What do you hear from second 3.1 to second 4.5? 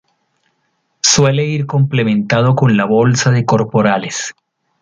de corporales.